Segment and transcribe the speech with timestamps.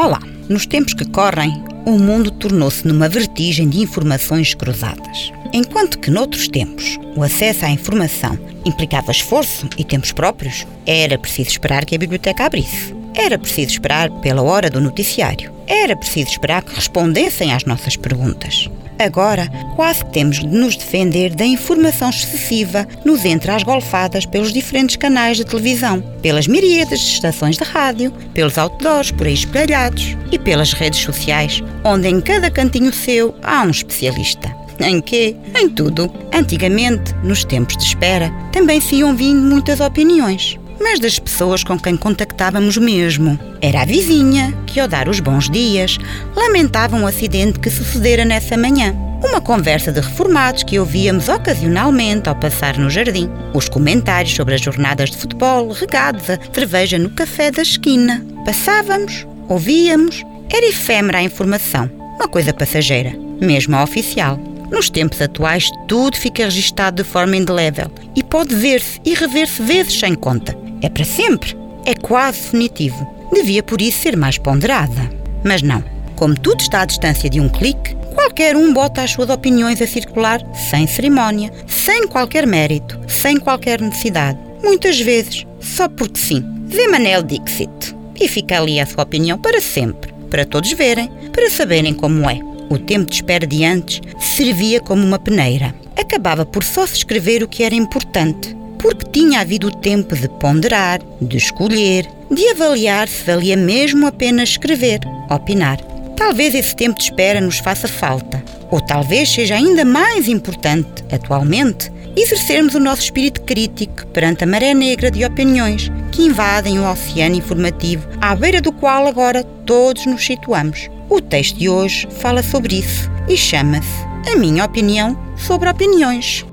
[0.00, 0.20] Olá!
[0.48, 5.32] Nos tempos que correm, o mundo tornou-se numa vertigem de informações cruzadas.
[5.52, 11.50] Enquanto que noutros tempos o acesso à informação implicava esforço e tempos próprios, era preciso
[11.50, 12.94] esperar que a biblioteca abrisse.
[13.12, 15.52] Era preciso esperar pela hora do noticiário.
[15.66, 18.70] Era preciso esperar que respondessem às nossas perguntas.
[18.98, 24.52] Agora, quase que temos de nos defender da informação excessiva nos entra às golfadas pelos
[24.52, 30.16] diferentes canais de televisão, pelas miríades de estações de rádio, pelos outdoors por aí espalhados
[30.32, 34.52] e pelas redes sociais, onde em cada cantinho seu há um especialista.
[34.80, 35.36] Em quê?
[35.56, 36.12] Em tudo.
[36.32, 41.78] Antigamente, nos tempos de espera, também se iam vindo muitas opiniões mas das pessoas com
[41.78, 43.38] quem contactávamos mesmo.
[43.60, 45.98] Era a vizinha que, ao dar os bons dias,
[46.34, 48.94] lamentava um acidente que sucedera nessa manhã.
[49.22, 53.28] Uma conversa de reformados que ouvíamos ocasionalmente ao passar no jardim.
[53.52, 58.24] Os comentários sobre as jornadas de futebol regados a cerveja no café da esquina.
[58.44, 64.38] Passávamos, ouvíamos, era efêmera a informação, uma coisa passageira, mesmo a oficial.
[64.70, 69.98] Nos tempos atuais, tudo fica registado de forma indelével e pode ver-se e rever-se vezes
[69.98, 70.67] sem conta.
[70.82, 71.56] É para sempre.
[71.84, 73.06] É quase definitivo.
[73.32, 75.10] Devia por isso ser mais ponderada.
[75.44, 75.82] Mas não.
[76.16, 79.86] Como tudo está à distância de um clique, qualquer um bota as suas opiniões a
[79.86, 84.38] circular sem cerimónia, sem qualquer mérito, sem qualquer necessidade.
[84.62, 86.44] Muitas vezes, só porque sim.
[86.66, 87.96] Vê Manel Dixit.
[88.20, 92.40] E fica ali a sua opinião para sempre, para todos verem, para saberem como é.
[92.68, 95.74] O tempo de espera de antes servia como uma peneira.
[95.96, 101.00] Acabava por só se escrever o que era importante, porque tinha havido tempo de ponderar,
[101.20, 105.80] de escolher, de avaliar se valia mesmo a pena escrever, opinar.
[106.16, 111.92] Talvez esse tempo de espera nos faça falta, ou talvez seja ainda mais importante, atualmente,
[112.16, 117.36] exercermos o nosso espírito crítico perante a maré negra de opiniões que invadem o oceano
[117.36, 120.88] informativo, à beira do qual agora todos nos situamos.
[121.08, 126.44] O texto de hoje fala sobre isso e chama-se A Minha Opinião sobre Opiniões.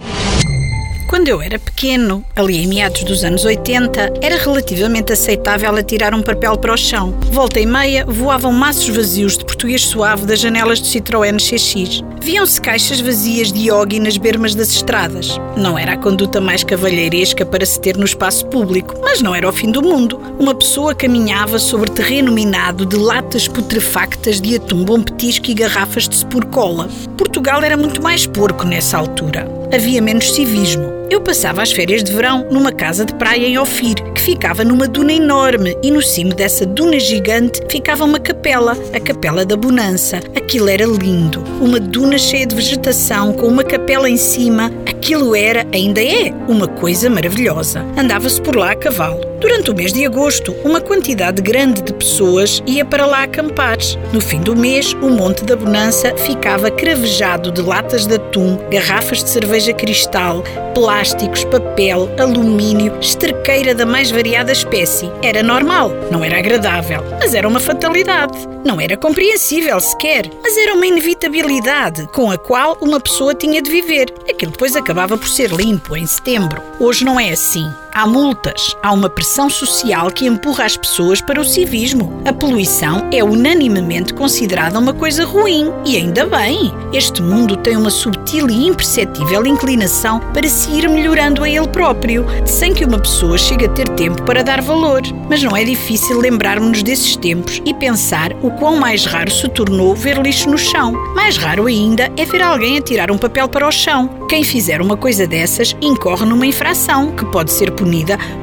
[1.16, 6.22] Quando eu era pequeno, ali em meados dos anos 80, era relativamente aceitável atirar um
[6.22, 7.18] papel para o chão.
[7.32, 12.04] Volta e meia, voavam maços vazios de português suave das janelas do Citroën CX.
[12.22, 15.40] Viam-se caixas vazias de yogi nas bermas das estradas.
[15.56, 19.48] Não era a conduta mais cavalheiresca para se ter no espaço público, mas não era
[19.48, 20.20] o fim do mundo.
[20.38, 26.10] Uma pessoa caminhava sobre terreno minado de latas putrefactas de atum bom petisco e garrafas
[26.10, 26.90] de spur cola.
[27.16, 29.48] Portugal era muito mais porco nessa altura.
[29.74, 31.05] Havia menos civismo.
[31.10, 34.88] Eu passava as férias de verão numa casa de praia em Ofir, que ficava numa
[34.88, 40.18] duna enorme, e no cimo dessa duna gigante ficava uma capela, a Capela da Bonança.
[40.36, 41.44] Aquilo era lindo.
[41.62, 44.72] Uma duna cheia de vegetação, com uma capela em cima.
[44.88, 47.86] Aquilo era, ainda é, uma coisa maravilhosa.
[47.98, 49.22] Andava-se por lá a cavalo.
[49.40, 53.78] Durante o mês de agosto, uma quantidade grande de pessoas ia para lá acampar.
[54.12, 59.24] No fim do mês, o Monte da Bonança ficava cravejado de latas de atum, garrafas
[59.24, 60.44] de cerveja cristal,
[60.76, 65.10] plásticos, papel, alumínio, esterqueira da mais variada espécie.
[65.24, 68.38] Era normal, não era agradável, mas era uma fatalidade.
[68.66, 73.72] Não era compreensível sequer, mas era uma inevitabilidade com a qual uma pessoa tinha de
[73.72, 74.14] viver.
[74.30, 76.62] Aquilo depois acabava por ser limpo em setembro.
[76.80, 77.66] Hoje não é assim.
[77.98, 82.22] Há multas, há uma pressão social que empurra as pessoas para o civismo.
[82.26, 86.74] A poluição é unanimemente considerada uma coisa ruim, e ainda bem.
[86.92, 92.26] Este mundo tem uma subtil e imperceptível inclinação para se ir melhorando a ele próprio,
[92.46, 95.02] sem que uma pessoa chegue a ter tempo para dar valor.
[95.30, 99.96] Mas não é difícil lembrarmos-nos desses tempos e pensar o quão mais raro se tornou
[99.96, 100.92] ver lixo no chão.
[101.16, 104.10] Mais raro ainda é ver alguém atirar um papel para o chão.
[104.28, 107.85] Quem fizer uma coisa dessas incorre numa infração que pode ser punida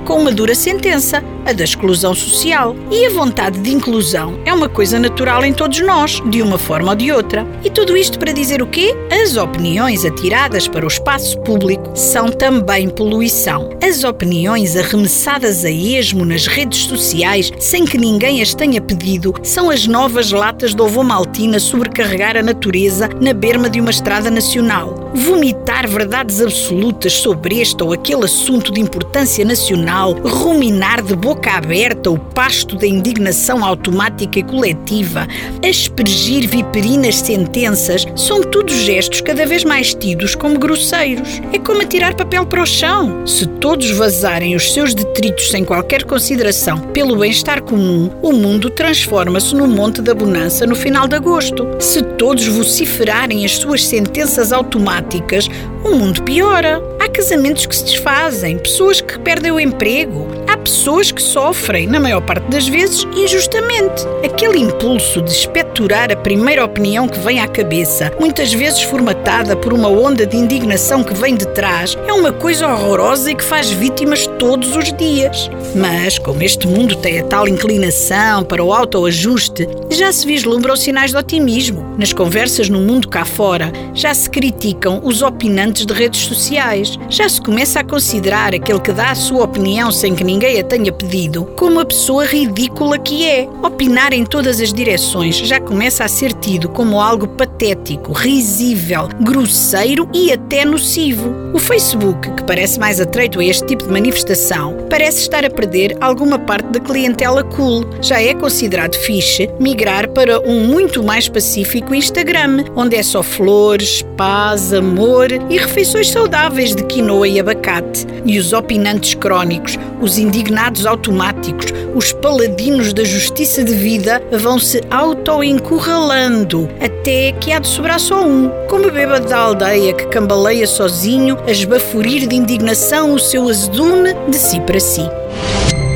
[0.05, 2.75] com uma dura sentença, a da exclusão social.
[2.91, 6.91] E a vontade de inclusão é uma coisa natural em todos nós, de uma forma
[6.91, 7.47] ou de outra.
[7.65, 8.95] E tudo isto para dizer o quê?
[9.23, 13.71] As opiniões atiradas para o espaço público são também poluição.
[13.93, 19.69] As opiniões arremessadas a esmo nas redes sociais sem que ninguém as tenha pedido são
[19.69, 25.11] as novas latas de ovomaltina sobrecarregar a natureza na berma de uma estrada nacional.
[25.15, 32.11] Vomitar verdades absolutas sobre este ou aquele assunto de importância nacional, ruminar de boca aberta
[32.11, 35.29] o pasto da indignação automática e coletiva,
[35.63, 41.43] aspergir viperinas sentenças, são tudo gestos cada vez mais tidos como grosseiros.
[41.53, 43.27] É como atirar papel para o chão.
[43.27, 49.55] Se todos vazarem os seus detritos sem qualquer consideração pelo bem-estar comum, o mundo transforma-se
[49.55, 51.67] no Monte da Bonança no final de agosto.
[51.79, 55.49] Se todos vociferarem as suas sentenças automáticas,
[55.85, 56.81] o mundo piora.
[57.01, 60.29] Há casamentos que se desfazem, pessoas que perdem o emprego,
[60.63, 64.07] pessoas que sofrem, na maior parte das vezes, injustamente.
[64.25, 69.73] Aquele impulso de especturar a primeira opinião que vem à cabeça, muitas vezes formatada por
[69.73, 73.71] uma onda de indignação que vem de trás, é uma coisa horrorosa e que faz
[73.71, 75.51] vítimas todos os dias.
[75.75, 81.11] Mas, como este mundo tem a tal inclinação para o autoajuste, já se vislumbram sinais
[81.11, 81.95] de otimismo.
[81.99, 86.99] Nas conversas no mundo cá fora, já se criticam os opinantes de redes sociais.
[87.09, 90.65] Já se começa a considerar aquele que dá a sua opinião sem que ninguém a
[90.65, 93.49] tenha pedido como a pessoa ridícula que é.
[93.63, 100.09] Opinar em todas as direções já começa a ser tido como algo patético, risível, grosseiro
[100.13, 101.33] e até nocivo.
[101.53, 105.97] O Facebook, que parece mais atreito a este tipo de manifestação, parece estar a perder
[106.01, 107.85] alguma parte da clientela cool.
[108.01, 114.03] Já é considerado fixe migrar para um muito mais pacífico Instagram, onde é só flores,
[114.17, 118.07] paz, amor e refeições saudáveis de quinoa e abacate.
[118.25, 124.81] E os opinantes crónicos, os indignados automáticos, os paladinos da justiça de vida vão se
[124.91, 130.67] auto-encurralando até que há de sobrar só um, como a bêbado da aldeia que cambaleia
[130.67, 135.03] sozinho a esbaforir de indignação o seu azedume de si para si.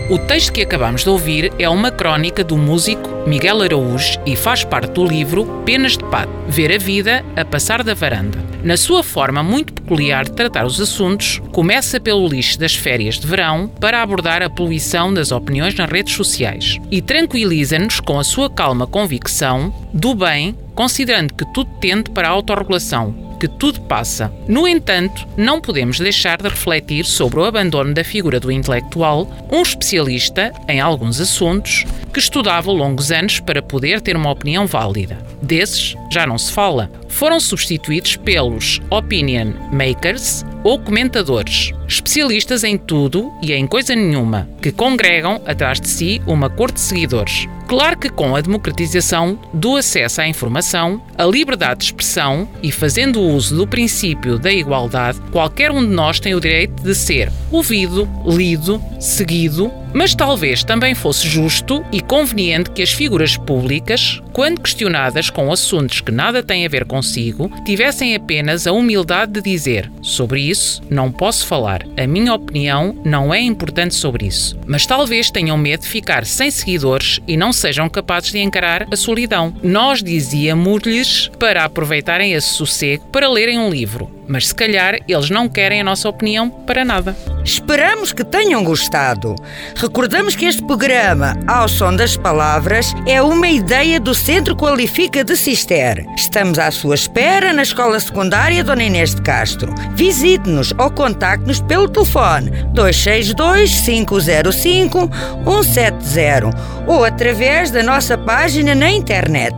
[0.08, 4.62] O texto que acabamos de ouvir é uma crónica do músico Miguel Araújo e faz
[4.62, 8.38] parte do livro Penas de Pato Ver a Vida a Passar da Varanda.
[8.62, 13.26] Na sua forma muito peculiar de tratar os assuntos, começa pelo lixo das férias de
[13.26, 18.48] verão para abordar a poluição das opiniões nas redes sociais e tranquiliza-nos com a sua
[18.48, 24.32] calma convicção do bem, considerando que tudo tende para a autorregulação, que tudo passa.
[24.48, 29.62] No entanto, não podemos deixar de refletir sobre o abandono da figura do intelectual, um
[29.62, 35.18] especialista em alguns assuntos que estudava longos anos para poder ter uma opinião válida.
[35.42, 36.90] Desses já não se fala.
[37.16, 44.70] Foram substituídos pelos opinion makers ou comentadores, especialistas em tudo e em coisa nenhuma, que
[44.70, 47.48] congregam atrás de si uma cor de seguidores.
[47.66, 53.22] Claro que com a democratização do acesso à informação, a liberdade de expressão e fazendo
[53.22, 58.06] uso do princípio da igualdade, qualquer um de nós tem o direito de ser ouvido,
[58.26, 65.30] lido, seguido, mas talvez também fosse justo e conveniente que as figuras públicas, quando questionadas
[65.30, 70.40] com assuntos que nada têm a ver consigo, tivessem apenas a humildade de dizer: sobre
[70.40, 74.58] isso não posso falar, a minha opinião não é importante sobre isso.
[74.66, 78.96] Mas talvez tenham medo de ficar sem seguidores e não sejam capazes de encarar a
[78.96, 79.54] solidão.
[79.62, 85.48] Nós dizíamos-lhes para aproveitarem esse sossego para lerem um livro mas se calhar eles não
[85.48, 87.16] querem a nossa opinião para nada.
[87.44, 89.34] Esperamos que tenham gostado.
[89.76, 95.36] Recordamos que este programa, Ao Som das Palavras, é uma ideia do Centro Qualifica de
[95.36, 96.04] Cister.
[96.16, 99.72] Estamos à sua espera na Escola Secundária Dona Inês de Castro.
[99.94, 105.10] Visite-nos ou contacte-nos pelo telefone 262 505
[105.44, 109.54] 170 ou através da nossa página na internet.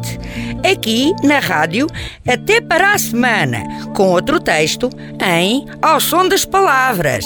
[0.64, 1.86] Aqui na rádio,
[2.26, 3.62] até para a semana,
[3.94, 4.90] com outro texto
[5.24, 7.24] em Ao Som das Palavras.